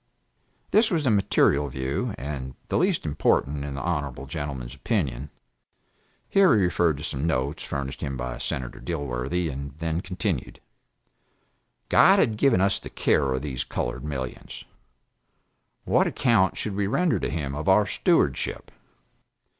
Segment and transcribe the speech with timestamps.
[0.71, 5.29] This was the material view, and the least important in the honorable gentleman's opinion.
[6.27, 10.59] [Here he referred to some notes furnished him by Senator Dilworthy, and then continued.]
[11.89, 14.63] God had given us the care of these colored millions.
[15.83, 18.71] What account should we render to Him of our stewardship?